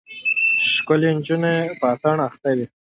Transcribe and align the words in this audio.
ښکلې 0.71 1.09
نجونه 1.17 1.51
په 1.79 1.85
اتڼ 1.93 2.17
اخته 2.27 2.49
وې. 2.57 2.65